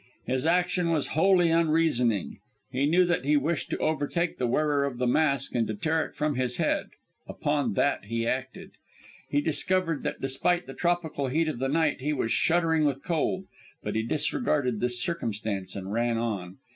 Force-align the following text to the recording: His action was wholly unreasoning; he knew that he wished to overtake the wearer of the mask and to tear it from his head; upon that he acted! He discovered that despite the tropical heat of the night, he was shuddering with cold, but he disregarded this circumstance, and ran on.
His 0.25 0.47
action 0.47 0.89
was 0.89 1.09
wholly 1.13 1.51
unreasoning; 1.51 2.39
he 2.71 2.87
knew 2.87 3.05
that 3.05 3.23
he 3.23 3.37
wished 3.37 3.69
to 3.69 3.77
overtake 3.77 4.39
the 4.39 4.47
wearer 4.47 4.83
of 4.83 4.97
the 4.97 5.05
mask 5.05 5.53
and 5.53 5.67
to 5.67 5.75
tear 5.75 6.03
it 6.07 6.15
from 6.15 6.33
his 6.33 6.57
head; 6.57 6.87
upon 7.27 7.75
that 7.75 8.05
he 8.05 8.25
acted! 8.25 8.71
He 9.29 9.41
discovered 9.41 10.01
that 10.01 10.19
despite 10.19 10.65
the 10.65 10.73
tropical 10.73 11.27
heat 11.27 11.47
of 11.47 11.59
the 11.59 11.69
night, 11.69 12.01
he 12.01 12.13
was 12.13 12.31
shuddering 12.31 12.83
with 12.83 13.03
cold, 13.03 13.43
but 13.83 13.93
he 13.93 14.01
disregarded 14.01 14.79
this 14.79 14.99
circumstance, 14.99 15.75
and 15.75 15.93
ran 15.93 16.17
on. 16.17 16.57